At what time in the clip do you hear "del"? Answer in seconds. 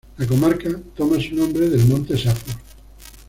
1.69-1.85